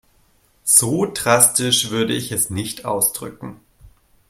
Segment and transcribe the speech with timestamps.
[0.63, 3.59] So drastisch würde ich es nicht ausdrücken.